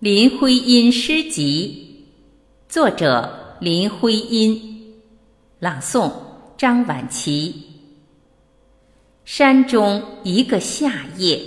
[0.00, 2.06] 林徽因诗集，
[2.70, 4.94] 作者林徽因，
[5.58, 6.10] 朗诵
[6.56, 7.54] 张晚琪。
[9.26, 11.38] 山中一个夏夜。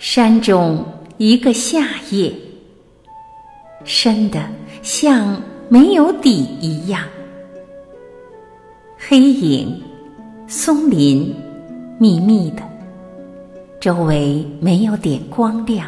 [0.00, 0.82] 山中
[1.18, 2.32] 一个夏夜，
[3.84, 4.42] 深的
[4.80, 7.04] 像没有底一样，
[8.96, 9.78] 黑影、
[10.48, 11.34] 松林
[11.98, 12.62] 密密的，
[13.78, 15.86] 周围没有点光亮。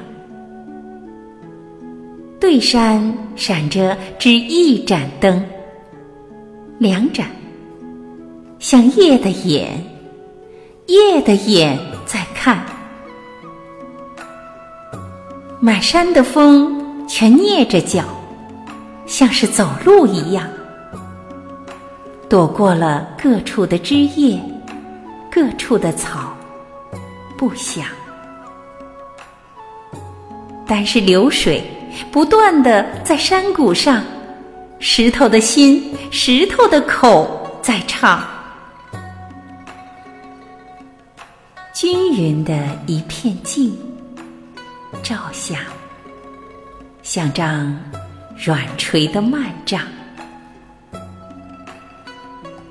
[2.38, 5.42] 对山闪着只一盏灯，
[6.76, 7.28] 两盏，
[8.58, 9.70] 像夜的眼，
[10.86, 12.62] 夜的眼在看。
[15.64, 18.02] 满山的风全蹑着脚，
[19.06, 20.44] 像是走路一样，
[22.28, 24.42] 躲过了各处的枝叶，
[25.30, 26.36] 各处的草，
[27.38, 27.84] 不响。
[30.66, 31.62] 但是流水
[32.10, 34.02] 不断的在山谷上，
[34.80, 38.20] 石头的心，石头的口在唱，
[41.72, 42.52] 均匀的
[42.88, 43.72] 一片静。
[45.12, 45.58] 照下，
[47.02, 47.78] 像张
[48.34, 49.82] 软垂的幔帐。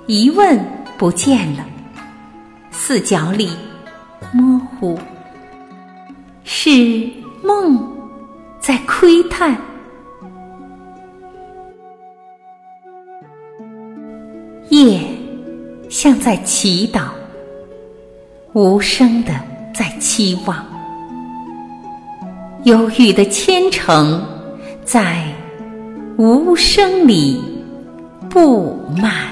[0.08, 0.60] 一问
[0.98, 1.64] 不见了，
[2.72, 3.56] 四角里
[4.34, 4.98] 模糊，
[6.44, 7.08] 是
[7.44, 7.96] 梦
[8.60, 9.56] 在窥探。
[14.70, 15.00] 夜
[15.92, 17.10] 像在祈祷，
[18.54, 19.32] 无声的
[19.76, 20.71] 在期望。
[22.66, 24.24] 忧郁的千城，
[24.86, 25.24] 在
[26.18, 27.42] 无声里
[28.30, 29.31] 布满。